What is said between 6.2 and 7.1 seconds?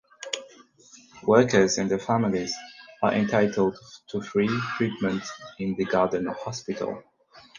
hospital.